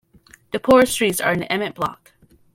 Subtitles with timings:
[0.51, 2.13] The poorest streets are in the Emmett Block.